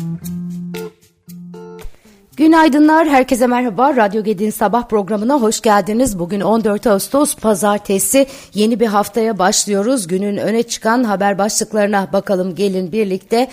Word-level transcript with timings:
Mm-hmm. 0.00 0.39
Günaydınlar, 2.40 3.08
herkese 3.08 3.46
merhaba. 3.46 3.96
Radyo 3.96 4.24
Gedin 4.24 4.50
sabah 4.50 4.88
programına 4.88 5.34
hoş 5.34 5.60
geldiniz. 5.60 6.18
Bugün 6.18 6.40
14 6.40 6.86
Ağustos 6.86 7.36
pazartesi 7.36 8.26
yeni 8.54 8.80
bir 8.80 8.86
haftaya 8.86 9.38
başlıyoruz. 9.38 10.06
Günün 10.06 10.36
öne 10.36 10.62
çıkan 10.62 11.04
haber 11.04 11.38
başlıklarına 11.38 12.08
bakalım 12.12 12.54
gelin 12.54 12.92
birlikte. 12.92 13.48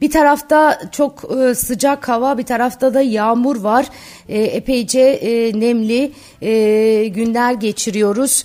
Bir 0.00 0.10
tarafta 0.10 0.80
çok 0.92 1.24
e, 1.38 1.54
sıcak 1.54 2.08
hava, 2.08 2.38
bir 2.38 2.42
tarafta 2.42 2.94
da 2.94 3.00
yağmur 3.00 3.56
var. 3.56 3.86
E, 4.28 4.42
epeyce 4.42 5.00
e, 5.00 5.60
nemli 5.60 6.12
günler 7.14 7.52
geçiriyoruz. 7.52 8.44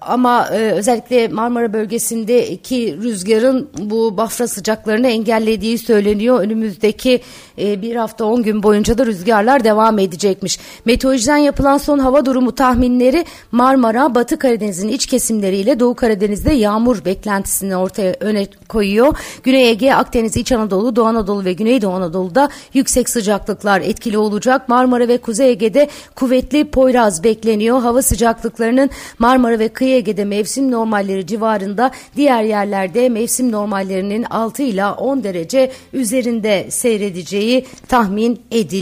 Ama 0.00 0.48
özellikle 0.50 1.28
Marmara 1.28 1.72
bölgesindeki 1.72 2.98
rüzgarın 3.02 3.70
bu 3.78 4.16
bafra 4.16 4.48
sıcaklarını 4.48 5.08
engellediği 5.08 5.78
söyleniyor. 5.78 6.40
Önümüzdeki 6.40 7.20
bir 7.58 7.96
hafta 7.96 8.24
10 8.24 8.42
gün 8.42 8.62
boyunca 8.62 8.89
da 8.98 9.06
rüzgarlar 9.06 9.64
devam 9.64 9.98
edecekmiş. 9.98 10.58
Meteorolojiden 10.84 11.36
yapılan 11.36 11.78
son 11.78 11.98
hava 11.98 12.26
durumu 12.26 12.54
tahminleri 12.54 13.24
Marmara, 13.52 14.14
Batı 14.14 14.38
Karadeniz'in 14.38 14.88
iç 14.88 15.06
kesimleriyle 15.06 15.80
Doğu 15.80 15.94
Karadeniz'de 15.94 16.52
yağmur 16.52 17.04
beklentisini 17.04 17.76
ortaya 17.76 18.14
öne 18.20 18.46
koyuyor. 18.68 19.16
Güney 19.42 19.70
Ege, 19.70 19.94
Akdeniz, 19.94 20.36
İç 20.36 20.52
Anadolu, 20.52 20.96
Doğu 20.96 21.06
Anadolu 21.06 21.44
ve 21.44 21.52
Güneydoğu 21.52 21.92
Anadolu'da 21.92 22.48
yüksek 22.74 23.08
sıcaklıklar 23.08 23.80
etkili 23.80 24.18
olacak. 24.18 24.68
Marmara 24.68 25.08
ve 25.08 25.18
Kuzey 25.18 25.50
Ege'de 25.50 25.88
kuvvetli 26.14 26.70
Poyraz 26.70 27.24
bekleniyor. 27.24 27.80
Hava 27.80 28.02
sıcaklıklarının 28.02 28.90
Marmara 29.18 29.58
ve 29.58 29.68
Kıyı 29.68 29.96
Ege'de 29.96 30.24
mevsim 30.24 30.70
normalleri 30.70 31.26
civarında, 31.26 31.90
diğer 32.16 32.42
yerlerde 32.42 33.08
mevsim 33.08 33.52
normallerinin 33.52 34.24
6 34.30 34.62
ila 34.62 34.94
10 34.94 35.24
derece 35.24 35.72
üzerinde 35.92 36.66
seyredeceği 36.70 37.66
tahmin 37.88 38.40
ediliyor. 38.50 38.79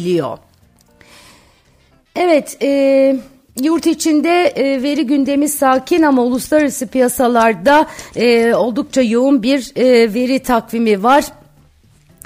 Evet, 2.16 2.56
e, 2.62 3.16
Yurt 3.62 3.86
içinde 3.86 4.46
e, 4.46 4.82
veri 4.82 5.06
gündemi 5.06 5.48
sakin 5.48 6.02
ama 6.02 6.22
uluslararası 6.22 6.86
piyasalarda 6.86 7.86
e, 8.16 8.54
oldukça 8.54 9.02
yoğun 9.02 9.42
bir 9.42 9.72
e, 9.76 10.14
veri 10.14 10.38
takvimi 10.38 11.02
var. 11.02 11.24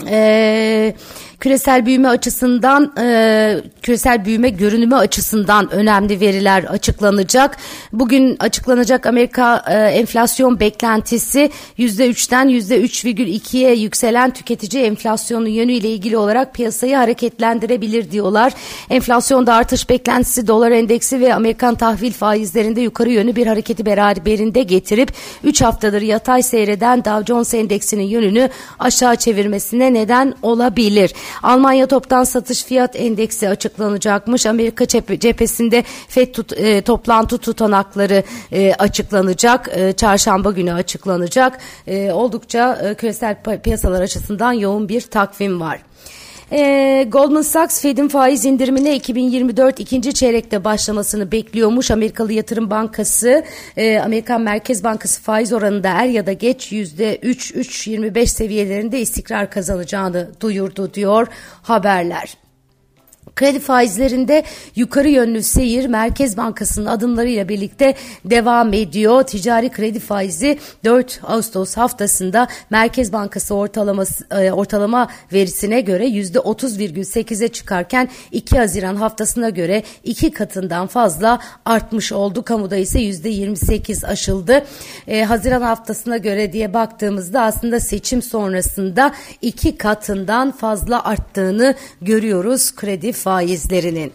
E, 0.09 0.95
küresel 1.43 1.87
büyüme 1.87 2.09
açısından 2.09 2.93
e, 2.99 3.57
küresel 3.83 4.25
büyüme 4.25 4.51
görünümü 4.51 4.95
açısından 4.95 5.73
önemli 5.73 6.21
veriler 6.21 6.65
açıklanacak. 6.65 7.57
Bugün 7.93 8.37
açıklanacak 8.41 9.07
Amerika 9.07 9.65
e, 9.69 9.75
enflasyon 9.75 10.61
beklentisi 10.61 11.51
%3'ten 11.79 12.49
%3,2'ye 12.49 13.75
yükselen 13.75 14.31
tüketici 14.31 14.85
enflasyonu 14.85 15.49
yönüyle 15.49 15.89
ilgili 15.89 16.17
olarak 16.17 16.55
piyasayı 16.55 16.97
hareketlendirebilir 16.97 18.11
diyorlar. 18.11 18.53
Enflasyonda 18.91 19.55
artış 19.55 19.89
beklentisi 19.89 20.47
dolar 20.47 20.71
endeksi 20.71 21.21
ve 21.21 21.35
Amerikan 21.35 21.75
tahvil 21.75 22.13
faizlerinde 22.13 22.81
yukarı 22.81 23.11
yönlü 23.11 23.37
bir 23.37 23.47
hareketi 23.47 23.87
beraberinde 23.87 24.63
getirip 24.63 25.13
3 25.45 25.63
haftadır 25.63 26.03
yatay 26.03 26.43
seyreden 26.43 27.05
Dow 27.05 27.25
Jones 27.27 27.55
endeksinin 27.55 28.07
yönünü 28.07 28.49
aşağı 28.79 29.17
çevirmesine 29.17 29.95
neden 29.95 30.35
olabilir. 30.43 31.15
Almanya 31.43 31.87
toptan 31.87 32.25
satış 32.25 32.65
fiyat 32.65 32.97
endeksi 32.97 33.49
açıklanacakmış. 33.49 34.47
Amerika 34.47 34.87
cephesinde 35.19 35.85
FED 36.09 36.33
tut, 36.33 36.53
e, 36.53 36.83
toplantı 36.83 37.39
tutanakları 37.39 38.23
e, 38.53 38.75
açıklanacak. 38.75 39.69
E, 39.73 39.93
çarşamba 39.93 40.51
günü 40.51 40.73
açıklanacak. 40.73 41.59
E, 41.87 42.13
oldukça 42.13 42.79
e, 42.83 42.95
küresel 42.95 43.37
piyasalar 43.63 44.03
açısından 44.03 44.53
yoğun 44.53 44.89
bir 44.89 45.01
takvim 45.01 45.61
var. 45.61 45.81
E, 46.53 47.05
Goldman 47.09 47.43
Sachs 47.43 47.81
Fed'in 47.81 48.09
faiz 48.09 48.45
indirimine 48.45 48.97
2024 48.97 49.81
ikinci 49.81 50.15
çeyrekte 50.15 50.65
başlamasını 50.65 51.33
bekliyormuş. 51.33 51.91
Amerikalı 51.91 52.33
Yatırım 52.33 52.71
Bankası, 52.71 53.45
e, 53.77 53.99
Amerikan 53.99 54.41
Merkez 54.41 54.85
Bankası 54.85 55.23
faiz 55.23 55.53
oranında 55.53 55.89
er 55.89 56.07
ya 56.07 56.27
da 56.27 56.33
geç 56.33 56.73
%3-3.25 56.73 58.27
seviyelerinde 58.27 59.01
istikrar 59.01 59.51
kazanacağını 59.51 60.31
duyurdu 60.41 60.95
diyor 60.95 61.27
haberler. 61.63 62.42
Kredi 63.37 63.61
faizlerinde 63.61 64.45
yukarı 64.77 65.09
yönlü 65.09 65.43
seyir 65.43 65.87
Merkez 65.87 66.37
Bankası'nın 66.37 66.87
adımlarıyla 66.87 67.49
birlikte 67.49 67.95
devam 68.25 68.73
ediyor. 68.73 69.23
Ticari 69.23 69.69
kredi 69.69 70.01
faizi 70.01 70.59
4 70.85 71.21
Ağustos 71.27 71.77
haftasında 71.77 72.49
Merkez 72.71 73.13
Bankası 73.13 73.55
ortalaması, 73.55 74.25
e, 74.31 74.53
ortalama 74.53 75.09
verisine 75.33 75.81
göre 75.81 76.07
%30,8'e 76.07 77.49
çıkarken 77.49 78.09
2 78.33 78.59
Haziran 78.59 78.97
haftasına 78.97 79.49
göre 79.49 79.83
iki 80.05 80.31
katından 80.31 80.87
fazla 80.87 81.39
artmış 81.65 82.13
oldu. 82.13 82.43
Kamuda 82.43 82.77
ise 82.77 83.01
%28 83.01 84.07
aşıldı. 84.07 84.65
E, 85.09 85.25
Haziran 85.25 85.63
haftasına 85.63 86.17
göre 86.17 86.53
diye 86.53 86.75
baktığımızda 86.75 87.43
aslında 87.43 87.81
seçim 87.81 88.23
sonrasında 88.23 89.13
iki 89.43 89.77
katından 89.77 90.51
fazla 90.51 91.05
arttığını 91.05 91.75
görüyoruz 92.01 92.75
kredi 92.75 93.12
faizlerinin. 93.13 94.13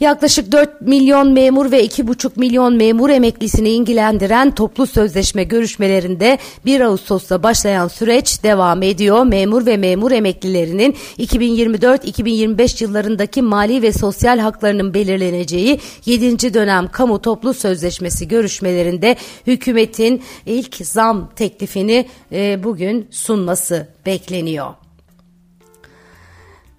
Yaklaşık 0.00 0.52
4 0.52 0.80
milyon 0.80 1.32
memur 1.32 1.70
ve 1.70 1.86
2,5 1.86 2.30
milyon 2.36 2.76
memur 2.76 3.10
emeklisini 3.10 3.68
ilgilendiren 3.68 4.54
toplu 4.54 4.86
sözleşme 4.86 5.44
görüşmelerinde 5.44 6.38
1 6.66 6.80
Ağustos'ta 6.80 7.42
başlayan 7.42 7.88
süreç 7.88 8.42
devam 8.42 8.82
ediyor. 8.82 9.24
Memur 9.24 9.66
ve 9.66 9.76
memur 9.76 10.12
emeklilerinin 10.12 10.96
2024-2025 11.18 12.84
yıllarındaki 12.84 13.42
mali 13.42 13.82
ve 13.82 13.92
sosyal 13.92 14.38
haklarının 14.38 14.94
belirleneceği 14.94 15.80
7. 16.06 16.54
dönem 16.54 16.88
kamu 16.88 17.22
toplu 17.22 17.54
sözleşmesi 17.54 18.28
görüşmelerinde 18.28 19.16
hükümetin 19.46 20.22
ilk 20.46 20.76
zam 20.76 21.30
teklifini 21.36 22.06
e, 22.32 22.64
bugün 22.64 23.08
sunması 23.10 23.88
bekleniyor. 24.06 24.81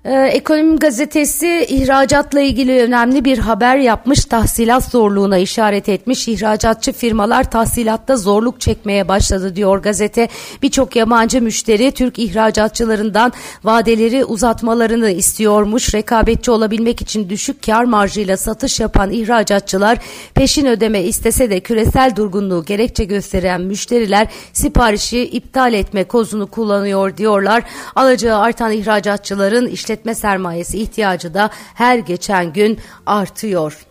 Ee, 0.05 0.11
Ekonomi 0.11 0.75
gazetesi 0.79 1.65
ihracatla 1.69 2.41
ilgili 2.41 2.81
önemli 2.81 3.25
bir 3.25 3.37
haber 3.37 3.77
yapmış, 3.77 4.25
tahsilat 4.25 4.83
zorluğuna 4.83 5.37
işaret 5.37 5.89
etmiş. 5.89 6.27
İhracatçı 6.27 6.91
firmalar 6.93 7.51
tahsilatta 7.51 8.17
zorluk 8.17 8.61
çekmeye 8.61 9.07
başladı 9.07 9.55
diyor 9.55 9.77
gazete. 9.77 10.27
Birçok 10.61 10.95
yabancı 10.95 11.41
müşteri 11.41 11.91
Türk 11.91 12.19
ihracatçılarından 12.19 13.33
vadeleri 13.63 14.25
uzatmalarını 14.25 15.09
istiyormuş. 15.09 15.95
Rekabetçi 15.95 16.51
olabilmek 16.51 17.01
için 17.01 17.29
düşük 17.29 17.65
kar 17.65 17.83
marjıyla 17.83 18.37
satış 18.37 18.79
yapan 18.79 19.11
ihracatçılar 19.11 19.97
peşin 20.33 20.65
ödeme 20.65 21.03
istese 21.03 21.49
de 21.49 21.59
küresel 21.59 22.15
durgunluğu 22.15 22.65
gerekçe 22.65 23.03
gösteren 23.03 23.61
müşteriler 23.61 24.27
siparişi 24.53 25.19
iptal 25.19 25.73
etme 25.73 26.03
kozunu 26.03 26.47
kullanıyor 26.47 27.17
diyorlar. 27.17 27.63
Alacağı 27.95 28.39
artan 28.39 28.71
ihracatçıların 28.71 29.67
işte 29.67 29.92
işletme 29.93 30.15
sermayesi 30.15 30.79
ihtiyacı 30.79 31.33
da 31.33 31.49
her 31.75 31.97
geçen 31.97 32.53
gün 32.53 32.79
artıyor. 33.05 33.85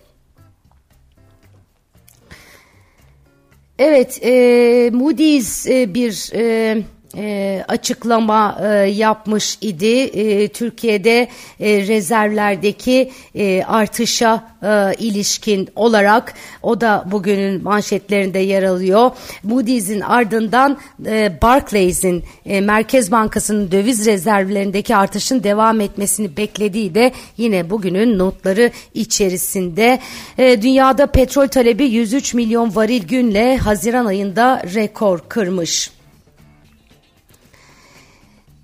Evet, 3.78 4.18
e, 4.22 4.90
Moody's 4.92 5.66
e, 5.66 5.94
bir 5.94 6.30
e, 6.34 6.82
e, 7.16 7.64
açıklama 7.68 8.58
e, 8.62 8.66
yapmış 8.76 9.58
idi. 9.60 10.00
E, 10.02 10.48
Türkiye'de 10.48 11.28
e, 11.60 11.86
rezervlerdeki 11.86 13.10
e, 13.34 13.64
artışa 13.64 14.44
e, 14.62 14.94
ilişkin 14.98 15.68
olarak 15.76 16.34
o 16.62 16.80
da 16.80 17.04
bugünün 17.06 17.62
manşetlerinde 17.62 18.38
yer 18.38 18.62
alıyor. 18.62 19.10
Moody's'in 19.42 20.00
ardından 20.00 20.78
e, 21.06 21.38
Barclays'in 21.42 22.24
e, 22.46 22.60
Merkez 22.60 23.10
Bankası'nın 23.10 23.72
döviz 23.72 24.06
rezervlerindeki 24.06 24.96
artışın 24.96 25.42
devam 25.42 25.80
etmesini 25.80 26.36
beklediği 26.36 26.94
de 26.94 27.12
yine 27.36 27.70
bugünün 27.70 28.18
notları 28.18 28.70
içerisinde. 28.94 29.98
E, 30.38 30.62
dünyada 30.62 31.06
petrol 31.06 31.48
talebi 31.48 31.84
103 31.84 32.34
milyon 32.34 32.76
varil 32.76 33.06
günle 33.08 33.56
Haziran 33.56 34.06
ayında 34.06 34.62
rekor 34.74 35.20
kırmış. 35.28 35.90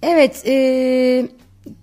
Evet, 0.08 0.42
e, 0.46 1.28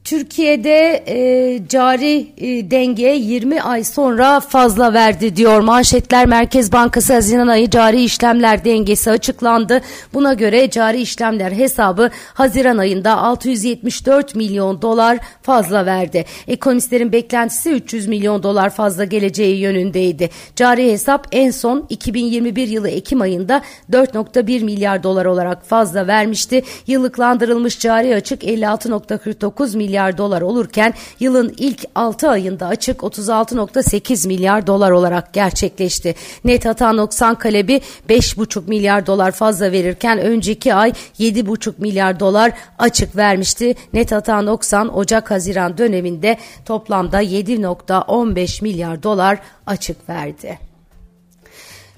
Türkiye'de 0.06 1.04
e, 1.07 1.68
cari 1.69 2.28
e, 2.38 2.72
denge 2.72 3.07
20 3.07 3.62
ay 3.62 3.84
sonra 3.84 4.40
fazla 4.40 4.94
verdi 4.94 5.36
diyor. 5.36 5.60
Manşetler 5.60 6.25
Merkez 6.25 6.72
Bankası 6.72 7.13
Haziran 7.13 7.48
ayı 7.48 7.69
cari 7.69 8.04
işlemler 8.04 8.66
dengesi 8.66 9.12
açıklandı. 9.12 9.81
Buna 10.13 10.34
göre 10.34 10.69
cari 10.69 11.02
işlemler 11.02 11.52
hesabı 11.52 12.10
Haziran 12.34 12.78
ayında 12.78 13.18
674 13.18 14.36
milyon 14.36 14.81
dolar 14.81 15.18
fazla 15.42 15.86
verdi. 15.86 16.25
Ekonomistlerin 16.48 17.12
beklentisi 17.12 17.69
300 17.69 18.07
milyon 18.07 18.44
dolar 18.44 18.69
fazla 18.69 19.06
geleceği 19.06 19.60
yönündeydi. 19.60 20.30
Cari 20.56 20.92
hesap 20.92 21.28
en 21.31 21.52
son 21.52 21.86
2021 21.90 22.68
yılı 22.68 22.90
Ekim 22.90 23.22
ayında 23.22 23.62
4.1 23.92 24.63
milyar 24.63 25.04
dolar 25.04 25.25
olarak 25.25 25.66
fazla 25.66 26.07
vermişti. 26.07 26.63
Yıllıklandırılmış 26.88 27.80
cari 27.80 28.16
açık 28.16 28.44
56.49 28.44 29.78
milyar 29.78 29.94
milyar 29.95 30.18
dolar 30.18 30.42
olurken 30.42 30.94
yılın 31.19 31.53
ilk 31.57 31.86
6 31.95 32.30
ayında 32.30 32.68
açık 32.68 33.00
36.8 33.00 34.27
milyar 34.27 34.68
dolar 34.68 34.92
olarak 34.92 35.33
gerçekleşti. 35.33 36.15
Net 36.45 36.65
hata 36.65 36.94
noksan 36.94 37.36
kalebi 37.36 37.81
5,5 38.09 38.68
milyar 38.68 39.06
dolar 39.06 39.31
fazla 39.31 39.71
verirken 39.71 40.19
önceki 40.19 40.74
ay 40.74 40.94
7,5 41.19 41.74
milyar 41.77 42.19
dolar 42.19 42.51
açık 42.80 43.15
vermişti. 43.15 43.75
Net 43.94 44.12
hata 44.12 44.42
noksan 44.42 44.88
Ocak-Haziran 44.97 45.77
döneminde 45.77 46.38
toplamda 46.65 47.24
7.15 47.24 48.63
milyar 48.63 49.03
dolar 49.03 49.39
açık 49.65 50.09
verdi. 50.09 50.75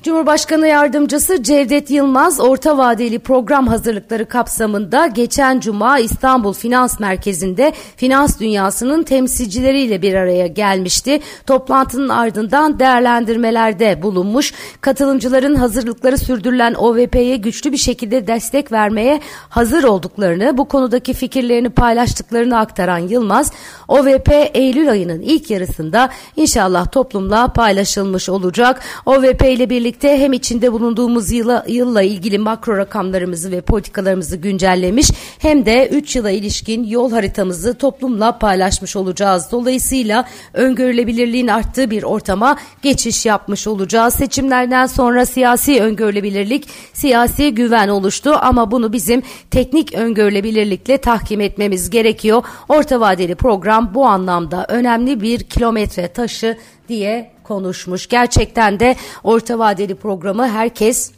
Cumhurbaşkanı 0.03 0.67
Yardımcısı 0.67 1.44
Cevdet 1.44 1.91
Yılmaz 1.91 2.39
orta 2.39 2.77
vadeli 2.77 3.19
program 3.19 3.67
hazırlıkları 3.67 4.25
kapsamında 4.25 5.07
geçen 5.07 5.59
cuma 5.59 5.99
İstanbul 5.99 6.53
Finans 6.53 6.99
Merkezi'nde 6.99 7.73
finans 7.95 8.39
dünyasının 8.39 9.03
temsilcileriyle 9.03 10.01
bir 10.01 10.13
araya 10.13 10.47
gelmişti. 10.47 11.19
Toplantının 11.45 12.09
ardından 12.09 12.79
değerlendirmelerde 12.79 14.01
bulunmuş. 14.01 14.53
Katılımcıların 14.81 15.55
hazırlıkları 15.55 16.17
sürdürülen 16.17 16.73
OVP'ye 16.73 17.38
güçlü 17.38 17.71
bir 17.71 17.77
şekilde 17.77 18.27
destek 18.27 18.71
vermeye 18.71 19.19
hazır 19.49 19.83
olduklarını, 19.83 20.57
bu 20.57 20.67
konudaki 20.67 21.13
fikirlerini 21.13 21.69
paylaştıklarını 21.69 22.59
aktaran 22.59 22.99
Yılmaz, 22.99 23.51
OVP 23.88 24.51
Eylül 24.53 24.91
ayının 24.91 25.21
ilk 25.21 25.51
yarısında 25.51 26.09
inşallah 26.35 26.91
toplumla 26.91 27.47
paylaşılmış 27.47 28.29
olacak. 28.29 28.81
OVP 29.05 29.41
ile 29.41 29.69
birlikte 29.69 29.96
birlikte 30.03 30.23
hem 30.23 30.33
içinde 30.33 30.73
bulunduğumuz 30.73 31.31
yıla, 31.31 31.65
yılla 31.67 32.01
ilgili 32.01 32.38
makro 32.38 32.77
rakamlarımızı 32.77 33.51
ve 33.51 33.61
politikalarımızı 33.61 34.38
güncellemiş 34.38 35.11
hem 35.39 35.65
de 35.65 35.88
3 35.88 36.15
yıla 36.15 36.31
ilişkin 36.31 36.83
yol 36.83 37.11
haritamızı 37.11 37.73
toplumla 37.73 38.38
paylaşmış 38.39 38.95
olacağız. 38.95 39.47
Dolayısıyla 39.51 40.25
öngörülebilirliğin 40.53 41.47
arttığı 41.47 41.91
bir 41.91 42.03
ortama 42.03 42.57
geçiş 42.81 43.25
yapmış 43.25 43.67
olacağız. 43.67 44.13
Seçimlerden 44.13 44.85
sonra 44.85 45.25
siyasi 45.25 45.81
öngörülebilirlik, 45.81 46.67
siyasi 46.94 47.55
güven 47.55 47.88
oluştu 47.88 48.33
ama 48.41 48.71
bunu 48.71 48.94
bizim 48.94 49.21
teknik 49.51 49.94
öngörülebilirlikle 49.94 50.97
tahkim 50.97 51.41
etmemiz 51.41 51.89
gerekiyor. 51.89 52.44
Orta 52.69 52.99
vadeli 52.99 53.35
program 53.35 53.91
bu 53.94 54.05
anlamda 54.05 54.65
önemli 54.69 55.21
bir 55.21 55.39
kilometre 55.39 56.07
taşı 56.07 56.57
diye 56.89 57.37
konuşmuş. 57.47 58.07
Gerçekten 58.07 58.79
de 58.79 58.95
orta 59.23 59.59
vadeli 59.59 59.95
programı 59.95 60.47
herkes 60.47 61.11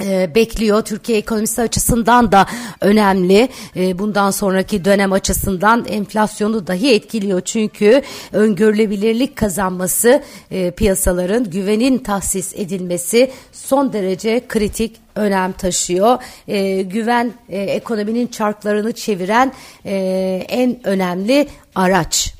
e, 0.00 0.34
bekliyor. 0.34 0.82
Türkiye 0.82 1.18
ekonomisi 1.18 1.62
açısından 1.62 2.32
da 2.32 2.46
önemli. 2.80 3.48
E, 3.76 3.98
bundan 3.98 4.30
sonraki 4.30 4.84
dönem 4.84 5.12
açısından 5.12 5.86
enflasyonu 5.88 6.66
dahi 6.66 6.94
etkiliyor. 6.94 7.40
Çünkü 7.40 8.02
öngörülebilirlik 8.32 9.36
kazanması 9.36 10.22
e, 10.50 10.70
piyasaların 10.70 11.50
güvenin 11.50 11.98
tahsis 11.98 12.52
edilmesi 12.56 13.30
son 13.52 13.92
derece 13.92 14.42
kritik 14.48 14.96
önem 15.14 15.52
taşıyor. 15.52 16.18
Güven 16.82 17.32
ekonominin 17.48 18.26
çarklarını 18.26 18.92
çeviren 18.92 19.52
en 19.84 20.86
önemli 20.86 21.48
araç. 21.74 22.37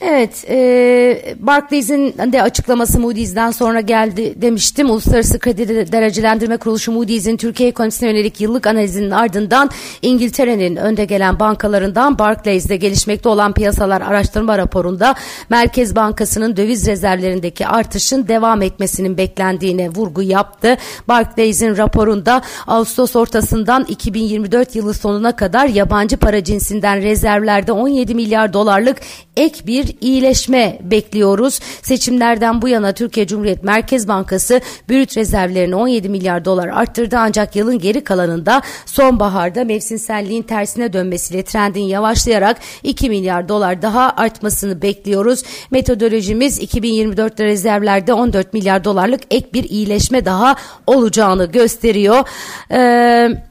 Evet, 0.00 0.44
e, 0.48 1.34
Barclays'in 1.38 2.14
de 2.32 2.42
açıklaması 2.42 3.00
Moody's'den 3.00 3.50
sonra 3.50 3.80
geldi 3.80 4.34
demiştim. 4.36 4.90
Uluslararası 4.90 5.38
Kredi 5.38 5.92
Derecelendirme 5.92 6.56
Kuruluşu 6.56 6.92
Moody's'in 6.92 7.36
Türkiye 7.36 7.68
ekonomisine 7.68 8.08
yönelik 8.08 8.40
yıllık 8.40 8.66
analizinin 8.66 9.10
ardından 9.10 9.70
İngiltere'nin 10.02 10.76
önde 10.76 11.04
gelen 11.04 11.40
bankalarından 11.40 12.18
Barclays'de 12.18 12.76
gelişmekte 12.76 13.28
olan 13.28 13.52
piyasalar 13.52 14.00
araştırma 14.00 14.58
raporunda 14.58 15.14
Merkez 15.50 15.96
Bankası'nın 15.96 16.56
döviz 16.56 16.86
rezervlerindeki 16.86 17.66
artışın 17.66 18.28
devam 18.28 18.62
etmesinin 18.62 19.18
beklendiğine 19.18 19.88
vurgu 19.88 20.22
yaptı. 20.22 20.76
Barclays'in 21.08 21.76
raporunda 21.76 22.42
Ağustos 22.66 23.16
ortasından 23.16 23.84
2024 23.84 24.76
yılı 24.76 24.94
sonuna 24.94 25.36
kadar 25.36 25.66
yabancı 25.66 26.16
para 26.16 26.44
cinsinden 26.44 27.02
rezervlerde 27.02 27.72
17 27.72 28.14
milyar 28.14 28.52
dolarlık 28.52 28.96
ek 29.36 29.66
bir 29.66 29.87
iyileşme 30.00 30.78
bekliyoruz. 30.82 31.60
Seçimlerden 31.82 32.62
bu 32.62 32.68
yana 32.68 32.92
Türkiye 32.92 33.26
Cumhuriyet 33.26 33.64
Merkez 33.64 34.08
Bankası 34.08 34.60
brüt 34.88 35.16
rezervlerini 35.16 35.74
17 35.74 36.08
milyar 36.08 36.44
dolar 36.44 36.68
arttırdı 36.68 37.16
ancak 37.18 37.56
yılın 37.56 37.78
geri 37.78 38.04
kalanında 38.04 38.62
sonbaharda 38.86 39.64
mevsimselliğin 39.64 40.42
tersine 40.42 40.92
dönmesiyle 40.92 41.42
trendin 41.42 41.80
yavaşlayarak 41.80 42.56
2 42.82 43.10
milyar 43.10 43.48
dolar 43.48 43.82
daha 43.82 44.12
artmasını 44.16 44.82
bekliyoruz. 44.82 45.42
Metodolojimiz 45.70 46.62
2024'te 46.62 47.44
rezervlerde 47.44 48.12
14 48.12 48.52
milyar 48.54 48.84
dolarlık 48.84 49.20
ek 49.30 49.48
bir 49.52 49.64
iyileşme 49.64 50.24
daha 50.24 50.56
olacağını 50.86 51.46
gösteriyor. 51.46 52.28
Eee 52.70 52.78
ee, 52.78 53.47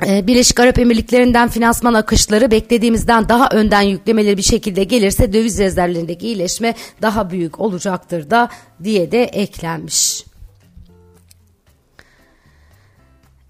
Birleşik 0.00 0.60
Arap 0.60 0.78
Emirlikleri'nden 0.78 1.48
finansman 1.48 1.94
akışları 1.94 2.50
beklediğimizden 2.50 3.28
daha 3.28 3.48
önden 3.52 3.82
yüklemeleri 3.82 4.36
bir 4.36 4.42
şekilde 4.42 4.84
gelirse 4.84 5.32
döviz 5.32 5.58
rezervlerindeki 5.58 6.26
iyileşme 6.26 6.74
daha 7.02 7.30
büyük 7.30 7.60
olacaktır 7.60 8.30
da 8.30 8.48
diye 8.84 9.12
de 9.12 9.24
eklenmiş. 9.24 10.24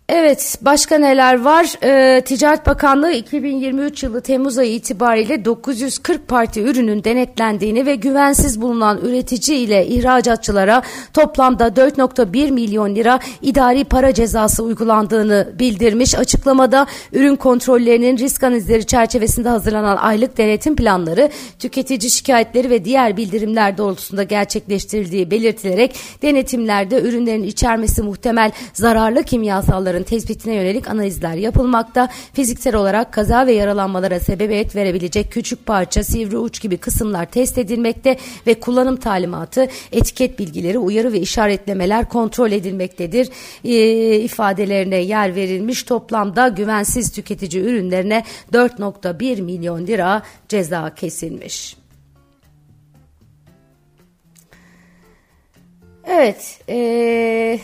Evet, 0.08 0.58
başka 0.62 0.98
neler 0.98 1.40
var? 1.40 1.72
Ee, 1.82 2.20
Ticaret 2.20 2.66
Bakanlığı 2.66 3.12
2023 3.12 4.02
yılı 4.02 4.20
Temmuz 4.20 4.58
ayı 4.58 4.74
itibariyle 4.74 5.44
940 5.44 6.28
parti 6.28 6.60
ürünün 6.60 7.04
denetlendiğini 7.04 7.86
ve 7.86 7.94
güvensiz 7.94 8.60
bulunan 8.60 8.98
üretici 8.98 9.58
ile 9.58 9.86
ihracatçılara 9.86 10.82
toplamda 11.12 11.68
4.1 11.68 12.50
milyon 12.50 12.94
lira 12.94 13.20
idari 13.42 13.84
para 13.84 14.14
cezası 14.14 14.62
uygulandığını 14.62 15.52
bildirmiş. 15.58 16.14
Açıklamada 16.14 16.86
ürün 17.12 17.36
kontrollerinin 17.36 18.18
risk 18.18 18.42
analizleri 18.42 18.86
çerçevesinde 18.86 19.48
hazırlanan 19.48 19.96
aylık 19.96 20.38
denetim 20.38 20.76
planları, 20.76 21.30
tüketici 21.58 22.10
şikayetleri 22.10 22.70
ve 22.70 22.84
diğer 22.84 23.16
bildirimler 23.16 23.78
doğrultusunda 23.78 24.22
gerçekleştirildiği 24.22 25.30
belirtilerek 25.30 25.96
denetimlerde 26.22 27.00
ürünlerin 27.00 27.42
içermesi 27.42 28.02
muhtemel 28.02 28.52
zararlı 28.72 29.22
kimyasalların 29.94 30.02
tespitine 30.02 30.54
yönelik 30.54 30.88
analizler 30.88 31.34
yapılmakta. 31.34 32.08
Fiziksel 32.32 32.74
olarak 32.74 33.12
kaza 33.12 33.46
ve 33.46 33.52
yaralanmalara 33.52 34.20
sebebiyet 34.20 34.76
verebilecek 34.76 35.32
küçük 35.32 35.66
parça, 35.66 36.04
sivri 36.04 36.36
uç 36.38 36.60
gibi 36.60 36.76
kısımlar 36.76 37.26
test 37.30 37.58
edilmekte 37.58 38.16
ve 38.46 38.54
kullanım 38.60 38.96
talimatı, 38.96 39.68
etiket 39.92 40.38
bilgileri, 40.38 40.78
uyarı 40.78 41.12
ve 41.12 41.20
işaretlemeler 41.20 42.08
kontrol 42.08 42.52
edilmektedir. 42.52 43.28
E, 43.64 44.18
ifadelerine 44.20 44.96
yer 44.96 45.34
verilmiş 45.34 45.82
toplamda 45.82 46.48
güvensiz 46.48 47.12
tüketici 47.12 47.62
ürünlerine 47.62 48.24
4.1 48.52 49.42
milyon 49.42 49.86
lira 49.86 50.22
ceza 50.48 50.94
kesilmiş. 50.94 51.76
Evet, 56.06 56.60
eee 56.68 57.60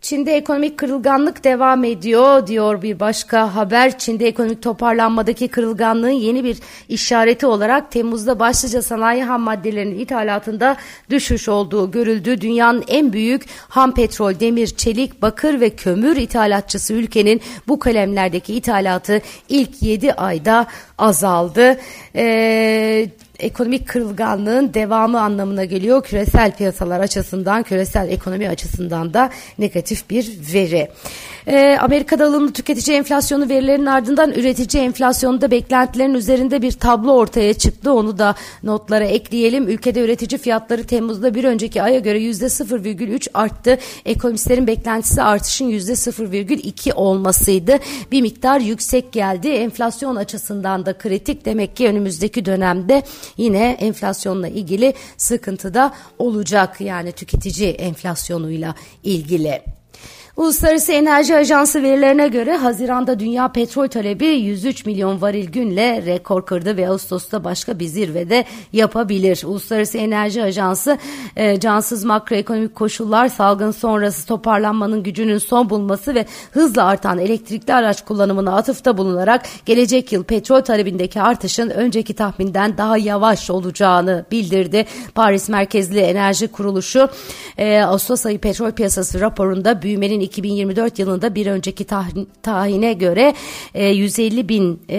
Çin'de 0.00 0.36
ekonomik 0.36 0.78
kırılganlık 0.78 1.44
devam 1.44 1.84
ediyor 1.84 2.46
diyor 2.46 2.82
bir 2.82 3.00
başka 3.00 3.54
haber. 3.54 3.98
Çin'de 3.98 4.26
ekonomik 4.26 4.62
toparlanmadaki 4.62 5.48
kırılganlığın 5.48 6.10
yeni 6.10 6.44
bir 6.44 6.58
işareti 6.88 7.46
olarak 7.46 7.90
Temmuz'da 7.90 8.38
başlıca 8.38 8.82
sanayi 8.82 9.24
ham 9.24 9.40
maddelerinin 9.40 9.98
ithalatında 9.98 10.76
düşüş 11.10 11.48
olduğu 11.48 11.90
görüldü. 11.90 12.40
Dünyanın 12.40 12.84
en 12.88 13.12
büyük 13.12 13.46
ham 13.68 13.94
petrol, 13.94 14.40
demir, 14.40 14.66
çelik, 14.66 15.22
bakır 15.22 15.60
ve 15.60 15.70
kömür 15.70 16.16
ithalatçısı 16.16 16.94
ülkenin 16.94 17.40
bu 17.68 17.78
kalemlerdeki 17.78 18.54
ithalatı 18.54 19.20
ilk 19.48 19.82
7 19.82 20.12
ayda 20.12 20.66
azaldı. 20.98 21.80
Ee, 22.14 23.08
ekonomik 23.40 23.88
kırılganlığın 23.88 24.74
devamı 24.74 25.20
anlamına 25.20 25.64
geliyor. 25.64 26.02
Küresel 26.02 26.52
piyasalar 26.52 27.00
açısından, 27.00 27.62
küresel 27.62 28.08
ekonomi 28.08 28.48
açısından 28.48 29.14
da 29.14 29.30
negatif 29.58 30.10
bir 30.10 30.38
veri. 30.54 30.88
E, 31.46 31.78
Amerika'da 31.80 32.26
alımlı 32.26 32.52
tüketici 32.52 32.96
enflasyonu 32.96 33.48
verilerinin 33.48 33.86
ardından 33.86 34.32
üretici 34.32 34.82
enflasyonunda 34.82 35.50
beklentilerin 35.50 36.14
üzerinde 36.14 36.62
bir 36.62 36.72
tablo 36.72 37.12
ortaya 37.12 37.54
çıktı. 37.54 37.92
Onu 37.92 38.18
da 38.18 38.34
notlara 38.62 39.04
ekleyelim. 39.04 39.68
Ülkede 39.68 40.00
üretici 40.00 40.38
fiyatları 40.38 40.84
Temmuz'da 40.84 41.34
bir 41.34 41.44
önceki 41.44 41.82
aya 41.82 41.98
göre 41.98 42.20
%0,3 42.20 43.28
arttı. 43.34 43.78
Ekonomistlerin 44.04 44.66
beklentisi 44.66 45.22
artışın 45.22 45.70
%0,2 45.70 46.92
olmasıydı. 46.92 47.78
Bir 48.12 48.22
miktar 48.22 48.60
yüksek 48.60 49.12
geldi. 49.12 49.48
Enflasyon 49.48 50.16
açısından 50.16 50.86
da 50.86 50.98
kritik. 50.98 51.44
Demek 51.44 51.76
ki 51.76 51.88
önümüzdeki 51.88 52.44
dönemde 52.44 53.02
yine 53.36 53.76
enflasyonla 53.80 54.48
ilgili 54.48 54.94
sıkıntı 55.16 55.74
da 55.74 55.94
olacak. 56.18 56.80
Yani 56.80 57.12
tüketici 57.12 57.70
enflasyonuyla 57.70 58.74
ilgili. 59.02 59.62
Uluslararası 60.40 60.92
Enerji 60.92 61.36
Ajansı 61.36 61.82
verilerine 61.82 62.28
göre 62.28 62.56
Haziran'da 62.56 63.18
dünya 63.18 63.52
petrol 63.52 63.88
talebi 63.88 64.26
103 64.26 64.86
milyon 64.86 65.20
varil 65.20 65.46
günle 65.46 66.02
rekor 66.06 66.46
kırdı 66.46 66.76
ve 66.76 66.88
Ağustos'ta 66.88 67.44
başka 67.44 67.78
bir 67.78 67.86
zirvede 67.86 68.44
yapabilir. 68.72 69.42
Uluslararası 69.46 69.98
Enerji 69.98 70.42
Ajansı 70.42 70.98
e, 71.36 71.60
cansız 71.60 72.04
makroekonomik 72.04 72.74
koşullar, 72.74 73.28
salgın 73.28 73.70
sonrası 73.70 74.26
toparlanmanın 74.26 75.02
gücünün 75.02 75.38
son 75.38 75.70
bulması 75.70 76.14
ve 76.14 76.26
hızla 76.52 76.84
artan 76.84 77.18
elektrikli 77.18 77.74
araç 77.74 78.04
kullanımına 78.04 78.56
atıfta 78.56 78.98
bulunarak 78.98 79.42
gelecek 79.66 80.12
yıl 80.12 80.24
petrol 80.24 80.60
talebindeki 80.60 81.20
artışın 81.20 81.70
önceki 81.70 82.14
tahminden 82.14 82.78
daha 82.78 82.96
yavaş 82.96 83.50
olacağını 83.50 84.24
bildirdi. 84.30 84.86
Paris 85.14 85.48
merkezli 85.48 86.00
enerji 86.00 86.48
kuruluşu 86.48 87.08
e, 87.58 87.80
Ağustos 87.80 88.26
ayı 88.26 88.38
petrol 88.38 88.70
piyasası 88.70 89.20
raporunda 89.20 89.82
büyümenin 89.82 90.29
2024 90.30 90.98
yılında 90.98 91.34
bir 91.34 91.46
önceki 91.46 91.86
tahine 92.42 92.92
göre 92.92 93.34
e, 93.74 93.88
150 93.88 94.48
bin 94.48 94.82
e, 94.90 94.98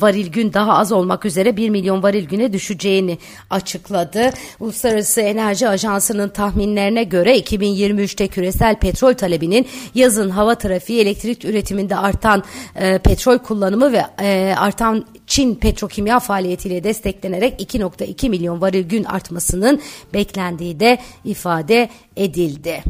varil 0.00 0.32
gün 0.32 0.52
daha 0.52 0.78
az 0.78 0.92
olmak 0.92 1.24
üzere 1.24 1.56
1 1.56 1.70
milyon 1.70 2.02
varil 2.02 2.26
güne 2.26 2.52
düşeceğini 2.52 3.18
açıkladı. 3.50 4.30
Uluslararası 4.60 5.20
Enerji 5.20 5.68
Ajansı'nın 5.68 6.28
tahminlerine 6.28 7.04
göre 7.04 7.38
2023'te 7.38 8.28
küresel 8.28 8.78
petrol 8.78 9.14
talebinin 9.14 9.66
yazın 9.94 10.30
hava 10.30 10.54
trafiği 10.54 11.00
elektrik 11.00 11.44
üretiminde 11.44 11.96
artan 11.96 12.44
e, 12.76 12.98
petrol 12.98 13.38
kullanımı 13.38 13.92
ve 13.92 14.02
e, 14.22 14.54
artan 14.58 15.04
Çin 15.26 15.54
petrokimya 15.54 16.20
faaliyetiyle 16.20 16.84
desteklenerek 16.84 17.74
2.2 17.74 18.28
milyon 18.28 18.60
varil 18.60 18.88
gün 18.88 19.04
artmasının 19.04 19.80
beklendiği 20.14 20.80
de 20.80 20.98
ifade 21.24 21.88
edildi. 22.16 22.82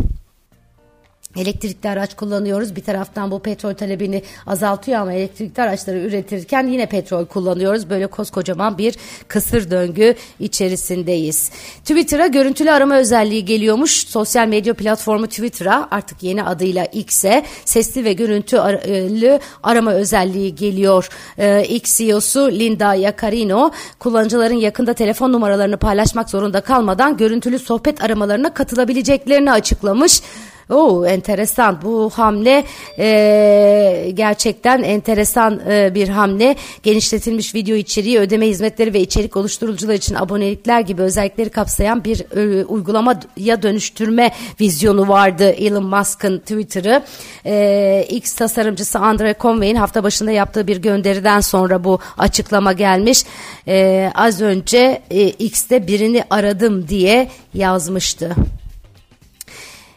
Elektrikli 1.36 1.88
araç 1.88 2.16
kullanıyoruz. 2.16 2.76
Bir 2.76 2.82
taraftan 2.82 3.30
bu 3.30 3.38
petrol 3.38 3.74
talebini 3.74 4.22
azaltıyor 4.46 5.00
ama 5.00 5.12
elektrikli 5.12 5.60
araçları 5.60 5.98
üretirken 5.98 6.66
yine 6.66 6.86
petrol 6.86 7.26
kullanıyoruz. 7.26 7.90
Böyle 7.90 8.06
koskocaman 8.06 8.78
bir 8.78 8.96
kısır 9.28 9.70
döngü 9.70 10.14
içerisindeyiz. 10.40 11.50
Twitter'a 11.84 12.26
görüntülü 12.26 12.70
arama 12.70 12.96
özelliği 12.96 13.44
geliyormuş. 13.44 14.06
Sosyal 14.08 14.46
medya 14.46 14.74
platformu 14.74 15.26
Twitter'a 15.26 15.88
artık 15.90 16.22
yeni 16.22 16.42
adıyla 16.44 16.84
X'e 16.84 17.44
sesli 17.64 18.04
ve 18.04 18.12
görüntülü 18.12 19.40
arama 19.62 19.92
özelliği 19.92 20.54
geliyor. 20.54 21.08
Ee, 21.38 21.64
X 21.64 21.98
CEO'su 21.98 22.52
Linda 22.52 22.94
Yaccarino 22.94 23.70
kullanıcıların 23.98 24.54
yakında 24.54 24.94
telefon 24.94 25.32
numaralarını 25.32 25.76
paylaşmak 25.76 26.30
zorunda 26.30 26.60
kalmadan 26.60 27.16
görüntülü 27.16 27.58
sohbet 27.58 28.04
aramalarına 28.04 28.54
katılabileceklerini 28.54 29.52
açıklamış. 29.52 30.22
Oo 30.72 31.06
enteresan 31.06 31.82
bu 31.82 32.10
hamle 32.14 32.64
e, 32.98 34.10
gerçekten 34.14 34.82
enteresan 34.82 35.60
e, 35.70 35.94
bir 35.94 36.08
hamle. 36.08 36.56
Genişletilmiş 36.82 37.54
video 37.54 37.76
içeriği, 37.76 38.18
ödeme 38.18 38.46
hizmetleri 38.46 38.94
ve 38.94 39.00
içerik 39.00 39.36
oluşturucular 39.36 39.94
için 39.94 40.14
abonelikler 40.14 40.80
gibi 40.80 41.02
özellikleri 41.02 41.50
kapsayan 41.50 42.04
bir 42.04 42.36
e, 42.36 42.64
uygulamaya 42.64 43.62
dönüştürme 43.62 44.30
vizyonu 44.60 45.08
vardı 45.08 45.44
Elon 45.50 45.84
Musk'ın 45.84 46.38
Twitter'ı. 46.38 47.02
E, 47.46 48.06
X 48.10 48.34
tasarımcısı 48.34 48.98
Andre 48.98 49.34
Conway'in 49.40 49.76
hafta 49.76 50.04
başında 50.04 50.30
yaptığı 50.30 50.66
bir 50.66 50.76
gönderiden 50.76 51.40
sonra 51.40 51.84
bu 51.84 51.98
açıklama 52.18 52.72
gelmiş. 52.72 53.24
E, 53.68 54.10
az 54.14 54.40
önce 54.40 55.02
e, 55.10 55.28
X'te 55.28 55.86
birini 55.86 56.24
aradım 56.30 56.88
diye 56.88 57.28
yazmıştı. 57.54 58.36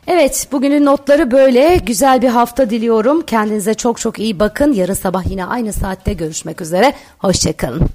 Evet 0.07 0.47
bugünün 0.51 0.85
notları 0.85 1.31
böyle. 1.31 1.77
Güzel 1.85 2.21
bir 2.21 2.29
hafta 2.29 2.69
diliyorum. 2.69 3.21
Kendinize 3.21 3.73
çok 3.73 3.99
çok 3.99 4.19
iyi 4.19 4.39
bakın. 4.39 4.73
Yarın 4.73 4.93
sabah 4.93 5.29
yine 5.29 5.45
aynı 5.45 5.73
saatte 5.73 6.13
görüşmek 6.13 6.61
üzere. 6.61 6.93
Hoşçakalın. 7.17 7.89